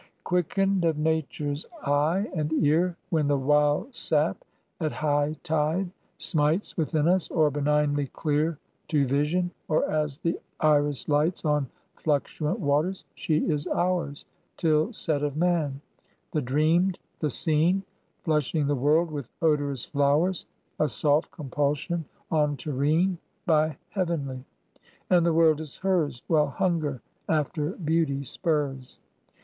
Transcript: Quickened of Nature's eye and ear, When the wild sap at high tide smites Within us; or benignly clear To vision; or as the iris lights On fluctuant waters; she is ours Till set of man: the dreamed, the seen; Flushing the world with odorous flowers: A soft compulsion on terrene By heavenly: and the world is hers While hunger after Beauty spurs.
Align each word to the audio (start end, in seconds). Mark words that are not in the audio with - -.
Quickened 0.23 0.83
of 0.83 0.97
Nature's 0.97 1.63
eye 1.83 2.27
and 2.33 2.51
ear, 2.53 2.97
When 3.11 3.27
the 3.27 3.37
wild 3.37 3.93
sap 3.93 4.43
at 4.79 4.91
high 4.91 5.35
tide 5.43 5.91
smites 6.17 6.75
Within 6.75 7.07
us; 7.07 7.29
or 7.29 7.51
benignly 7.51 8.07
clear 8.07 8.57
To 8.87 9.05
vision; 9.05 9.51
or 9.67 9.87
as 9.87 10.17
the 10.17 10.39
iris 10.59 11.07
lights 11.07 11.45
On 11.45 11.69
fluctuant 11.97 12.59
waters; 12.59 13.05
she 13.13 13.45
is 13.45 13.67
ours 13.67 14.25
Till 14.57 14.91
set 14.91 15.21
of 15.21 15.37
man: 15.37 15.81
the 16.31 16.41
dreamed, 16.41 16.97
the 17.19 17.29
seen; 17.29 17.83
Flushing 18.23 18.65
the 18.65 18.73
world 18.73 19.11
with 19.11 19.29
odorous 19.39 19.85
flowers: 19.85 20.47
A 20.79 20.89
soft 20.89 21.29
compulsion 21.29 22.05
on 22.31 22.57
terrene 22.57 23.19
By 23.45 23.77
heavenly: 23.89 24.45
and 25.11 25.23
the 25.23 25.33
world 25.33 25.61
is 25.61 25.77
hers 25.77 26.23
While 26.25 26.47
hunger 26.47 27.03
after 27.29 27.73
Beauty 27.73 28.23
spurs. 28.23 28.97